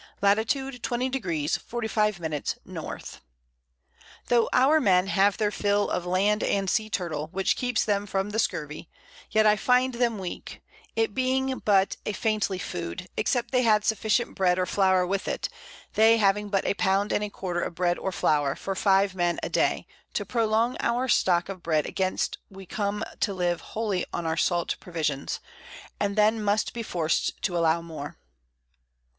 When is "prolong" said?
20.25-20.77